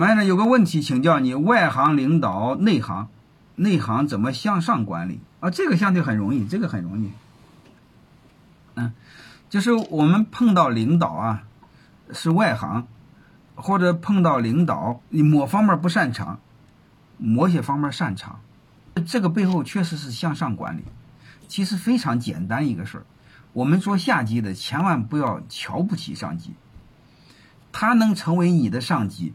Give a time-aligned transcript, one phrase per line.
[0.00, 3.08] 完了有个问题请教你：外行领导内行，
[3.54, 5.50] 内行怎么向上管理啊？
[5.50, 7.10] 这个相对很容易，这个很容易。
[8.76, 8.94] 嗯，
[9.50, 11.42] 就是我们碰到领导啊，
[12.12, 12.86] 是外行，
[13.54, 16.40] 或者碰到领导你某方面不擅长，
[17.18, 18.40] 某些方面擅长，
[19.06, 20.84] 这个背后确实是向上管理。
[21.46, 23.04] 其实非常简单一个事儿，
[23.52, 26.54] 我们做下级的千万不要瞧不起上级，
[27.70, 29.34] 他能成为你的上级。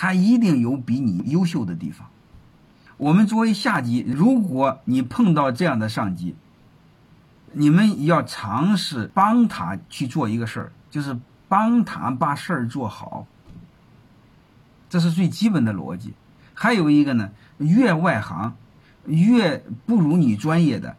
[0.00, 2.08] 他一定有比你优秀的地方。
[2.96, 6.34] 我们作为下级，如果你碰到这样的上级，
[7.52, 11.18] 你们要尝试帮他去做一个事儿，就是
[11.48, 13.26] 帮他把事儿做好。
[14.88, 16.14] 这是最基本的逻辑。
[16.54, 18.54] 还有一个呢，越外行，
[19.04, 20.96] 越不如你专业的，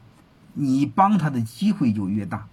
[0.54, 2.46] 你帮他的机会就越大。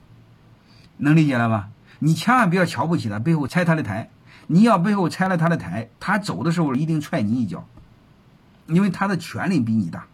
[0.96, 1.68] 能理解了吧？
[1.98, 4.08] 你千万不要瞧不起他，背后拆他的台。
[4.50, 7.64] 你要背后拆了他的台，他走的时候一定踹你一脚，
[8.66, 10.06] 因为他的权力比你大，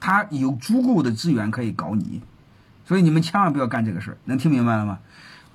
[0.00, 2.20] 他有足够的资源可以搞你，
[2.84, 4.98] 所以你们千万不要干这个事儿，能听明白了吗？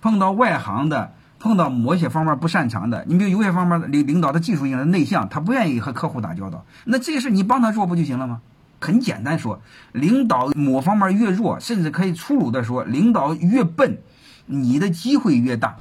[0.02, 8.42] 碰到外行的，碰到某些方面不擅长的，你比如有些方面领领导的技术性的内向，他不愿意和客户打交道，那这个事你帮他做不就行了吗？
[8.80, 13.98] 很简单说，领导某方面越弱，甚至可以粗鲁的说，领导越笨，
[14.46, 15.76] 你的机会越大，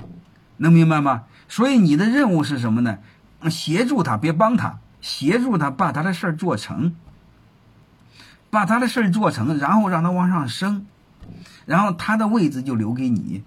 [0.56, 1.22] 能明白吗？
[1.48, 2.98] 所以你的任务是什么呢？
[3.50, 6.94] 协助他，别帮他，协助他把他的事儿做成，
[8.50, 10.86] 把他的事儿做成，然后让他往上升，
[11.66, 13.42] 然后他的位置就留给你，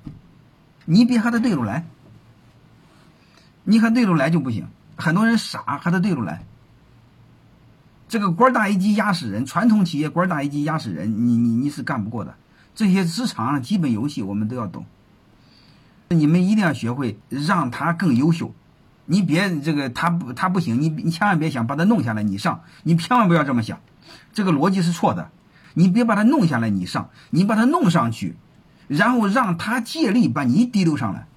[0.85, 1.85] 你别和他对着来，
[3.63, 4.67] 你和对着来就不行。
[4.95, 6.43] 很多人傻，和他对着来。
[8.07, 12.35] 这个官大一级压死人，传统企业官大一级压死人，你你你是干不过的。
[12.73, 14.85] 这些职场基本游戏我们都要懂。
[16.13, 18.53] 你们一定要学会让他更优秀，
[19.05, 23.79] 你别这个他不他不行，你你千万别想把他弄下来你上，你千万不要这么想，
[24.33, 25.29] 这个逻辑是错的。
[25.73, 28.35] 你别把他弄下来你上，你把他弄上去，
[28.89, 31.27] 然后让他借力把你提溜上来，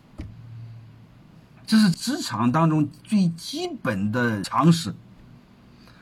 [1.67, 4.93] 这是职场当中最基本的常识。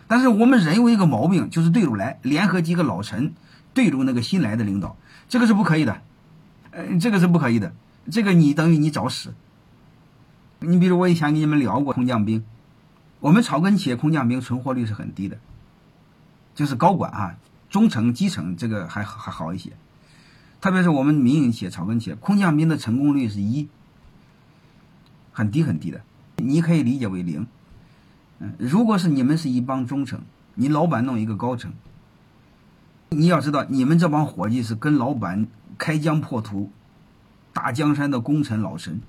[0.08, 3.34] 但是我们人有一个毛病，就是对着来，联合几个老臣
[3.74, 4.96] 对着那个新来的领导，
[5.28, 6.00] 这个是不可以的，
[6.70, 7.74] 呃，这个是不可以的。
[8.10, 9.34] 这个你等于你找死。
[10.60, 12.44] 你比如我以前跟你们聊过空降兵，
[13.18, 15.38] 我们草根企业空降兵存活率是很低的，
[16.54, 17.36] 就是高管啊，
[17.68, 19.72] 中层、基层这个还还好一些，
[20.60, 23.68] 特别是我们民营企业、草根企业，空降兵的成功率是一，
[25.32, 26.00] 很低很低的，
[26.36, 27.46] 你可以理解为零。
[28.38, 30.20] 嗯，如果是你们是一帮中层，
[30.54, 31.72] 你老板弄一个高层，
[33.08, 36.70] 你要知道你们这帮伙计是跟老板开疆破土。
[37.52, 39.00] 大江山的功臣老臣，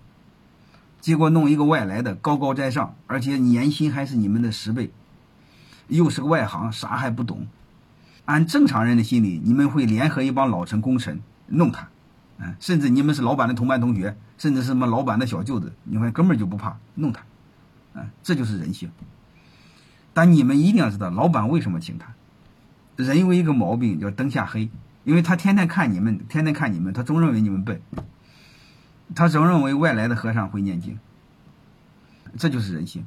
[0.99, 4.91] 结果弄一个外来的高高在上，而且年薪还是你们的十倍，
[5.87, 7.47] 又是个外行，啥还不懂。
[8.25, 11.87] 按正常人的心理，你们会联合一帮老臣功臣弄他，
[12.37, 17.21] 嗯，甚至你们是老板的同班同学，甚至是什么老板的小舅子，你们根本就不怕弄他，
[17.93, 18.89] 嗯，这就是人性。
[20.13, 22.13] 但你们一定要知道，老板为什么请他？
[22.95, 24.69] 人有一个毛病叫灯下黑，
[25.03, 27.81] 因为他天天看你们，天天看你们，他总认为你们笨。
[29.15, 30.97] 他总认为外来的和尚会念经，
[32.37, 33.05] 这就是人性。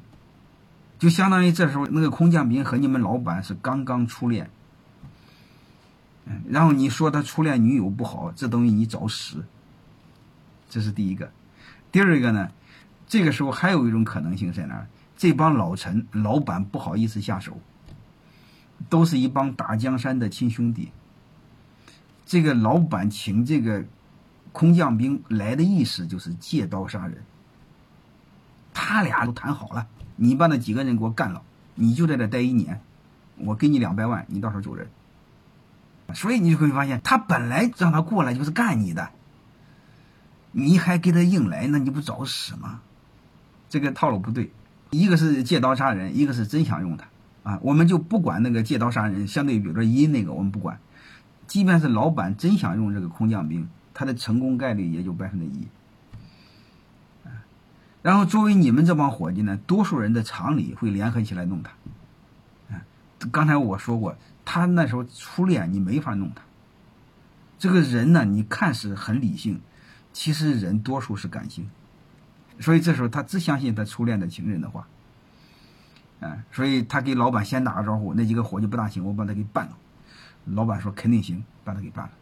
[0.98, 4.48] 就相当于这时候那个空降兵和你们老板是刚刚初恋，
[6.26, 9.44] 嗯，然后你说他初恋女友不好，这等于你找死。
[10.70, 11.30] 这是第一个。
[11.90, 12.50] 第二个呢，
[13.08, 14.86] 这个时候还有一种可能性在哪儿？
[15.16, 17.58] 这帮老臣老板不好意思下手，
[18.88, 20.92] 都是一帮打江山的亲兄弟。
[22.24, 23.84] 这个老板请这个。
[24.56, 27.18] 空降兵来的意思就是借刀杀人。
[28.72, 29.86] 他俩都谈好了，
[30.16, 31.42] 你把那几个人给我干了，
[31.74, 32.80] 你就在这待一年，
[33.36, 34.88] 我给你两百万，你到时候走人。
[36.14, 39.10] 所以你就会发现，他本来让他过来就是干你的，
[40.52, 42.80] 你还给他硬来，那你不找死吗？
[43.68, 44.50] 这个套路不对，
[44.88, 47.08] 一个是借刀杀人，一个是真想用他
[47.42, 47.58] 啊。
[47.60, 50.80] 我们就不管那个借刀杀人，相对比如说一那个我们不管，
[51.46, 53.68] 即便是老板真想用这个空降兵。
[53.98, 55.66] 他的成功概率也就百分之一，
[58.02, 61.72] 然后作为你们这帮伙计呢，多数人的常理会联合起来弄他。
[63.32, 64.14] 刚才我说过，
[64.44, 66.42] 他那时候初恋，你没法弄他。
[67.58, 69.62] 这个人呢，你看似很理性，
[70.12, 71.70] 其实人多数是感性，
[72.60, 74.86] 所以这时候他只相信他初恋的情人的话。
[76.20, 79.72] 啊，所以他给老板先打个招呼，那几个伙计不大行，我把他给办了。
[80.44, 82.12] 老板说肯定行，把他给办了。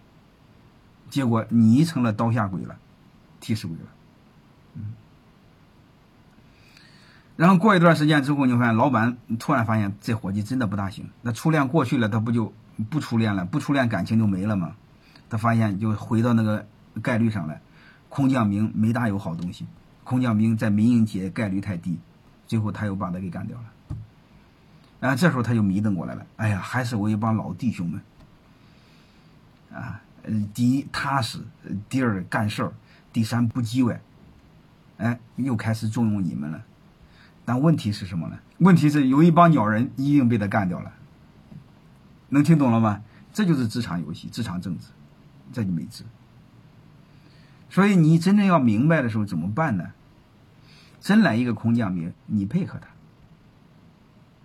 [1.11, 2.77] 结果你成了刀下鬼了，
[3.41, 3.85] 替死鬼了。
[4.75, 4.95] 嗯，
[7.37, 11.09] 然后过一段时间之后，你发现老板突然发现这伙计真的不大行。
[11.23, 12.53] 那初恋过去了，他不就
[12.91, 13.45] 不初恋了？
[13.45, 14.75] 不初恋感情就没了吗？
[15.31, 16.67] 他发现就回到那个
[17.03, 17.61] 概率上来，
[18.09, 19.67] 空降兵没大有好东西。
[20.05, 21.99] 空降兵在民营企业概率太低，
[22.47, 23.65] 最后他又把他给干掉了。
[25.09, 26.27] 啊，这时候他就迷瞪过来了。
[26.37, 28.01] 哎呀，还是我一帮老弟兄们。
[29.73, 31.39] 啊，嗯第一踏实，
[31.89, 32.73] 第二干事儿，
[33.13, 34.01] 第三不叽歪。
[34.99, 36.65] 哎，又开始重用你们了。
[37.45, 38.39] 但问题是什么呢？
[38.59, 40.93] 问题是有一帮鸟人一定被他干掉了。
[42.31, 43.03] 能听懂了吗？
[43.33, 44.87] 这就是职场游戏，职场政治，
[45.53, 46.05] 这就没治。
[47.69, 49.93] 所以你真正要明白的时候怎么办呢？
[51.01, 52.79] 真来一个空降兵，你配合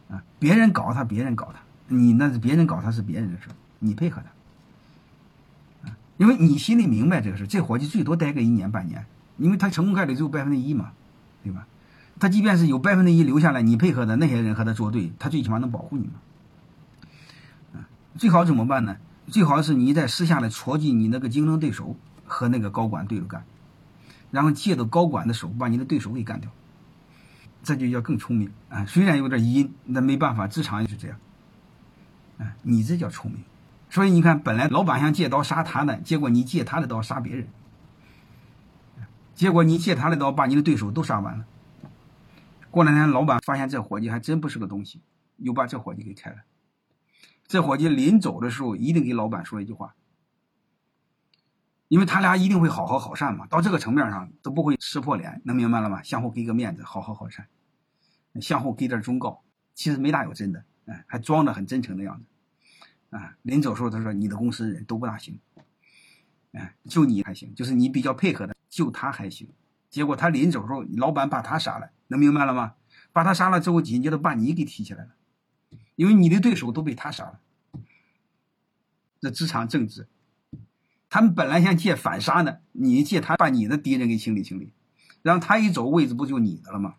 [0.09, 0.23] 他啊！
[0.39, 3.47] 别人搞他，别人搞他，你那是别人搞他是别人的事，
[3.77, 4.29] 你配合他！
[6.19, 9.05] 因为你心里明白这个事，这伙计最多待个一年半年，
[9.37, 10.91] 因为他成功概率只有百分之一嘛，
[11.41, 11.65] 对吧？
[12.19, 17.85] 他即便是有百分之一留下来，你配合的那些人和他作对，他最起码能保护你嘛。
[18.17, 18.97] 最好怎么办呢？
[19.27, 21.95] 最好是你在私下里戳击你那个竞争对手
[22.25, 23.45] 和那个高管对着干，
[24.29, 26.51] 然后借着高管的手把你的对手给干掉，
[27.63, 28.85] 这就叫更聪明啊。
[28.85, 31.17] 虽然有点阴，那没办法，职场也是这样。
[32.39, 33.39] 啊，你这叫聪明。
[33.89, 37.47] 所以你看，本来老板想借刀杀他呢，结果你借他的刀杀别人，
[39.33, 41.45] 结果你借他的刀把你的对手都杀完了。
[42.69, 45.01] 过两天，老板发现这伙计还真不是个东西，
[45.37, 46.37] 又把这伙计给开了。
[47.47, 49.95] 这伙计临走的时候，一定给老板说一句话，
[51.87, 53.47] 因为他俩一定会好好好善嘛。
[53.47, 56.03] 到这个层面上都不会撕破脸，能明白了吗？
[56.03, 57.47] 相互给个面子，好好好善，
[58.39, 59.41] 相互给点忠告，
[59.73, 62.25] 其实没大有真的，哎，还装的很真诚的样子。
[63.09, 65.39] 啊，临走时候他说：“你的公司人都不大行，
[66.51, 69.49] 哎，就你还行，就是你比较配合的，就他还行。”
[69.89, 71.91] 结果他临走时候，老板把他杀了。
[72.07, 72.75] 能明白了吗？
[73.11, 75.11] 把他杀了之后，紧接着把你给提起来了，
[75.95, 77.39] 因为你的对手都被他杀了。
[79.19, 80.07] 这职场政治，
[81.09, 84.73] 他们本来想借反杀呢，你借他把你的敌人给清理清理，
[85.23, 86.95] 然后他一走，位置不就你的了吗？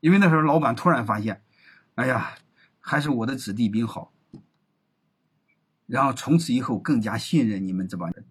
[0.00, 1.42] 因为那时候老板突然发现，
[1.96, 2.36] 哎呀，
[2.78, 4.11] 还是我的子弟兵好，
[5.92, 8.24] 然后从此以后更加信任你们这帮人。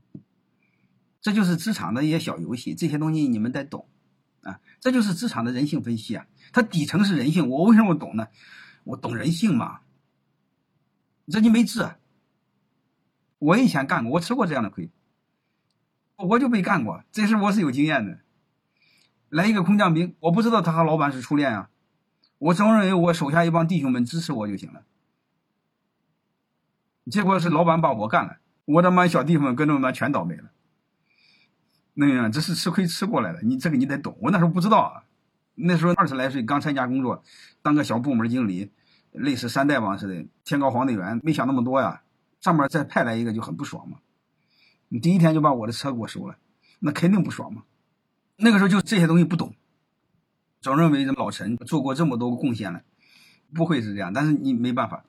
[1.21, 3.87] 这就是职场的一些小游戏，这些东西你们得懂。
[4.41, 6.25] 啊，这就是职场的人性分析啊！
[6.51, 8.29] 它底层是人性，我为什么懂呢？
[8.85, 9.81] 我懂人性嘛。
[11.27, 11.91] 这你没治，
[13.37, 14.89] 我以前干过，我吃过这样的亏，
[16.15, 18.21] 我就没干过，这事我是有经验的。
[19.29, 21.69] 来一个空降兵，我不知道他和老板是初恋啊，
[22.39, 24.83] 我总认为我手下一帮弟兄们支持我就行了，
[27.09, 30.51] 结果是老板把我干了，我的妈小弟兄们跟着妈全倒霉了。
[31.93, 34.17] 那样，这是吃亏吃过来的，你这个你得懂。
[34.21, 35.03] 我那时候不知道啊，
[35.55, 37.23] 那时候二十来岁，刚参加工作，
[37.61, 38.71] 当个小部门经理，
[39.11, 42.03] 类似山大王似的，天高皇帝远，没想那么多呀。
[42.39, 43.97] 上面再派来一个就很不爽嘛。
[44.87, 46.37] 你第一天就把我的车给我收了，
[46.79, 47.63] 那肯定不爽嘛。
[48.37, 49.53] 那个时候就这些东西不懂，
[50.61, 52.81] 总认为这老陈做过这么多贡献了，
[53.53, 54.13] 不会是这样。
[54.13, 55.03] 但是你没办法，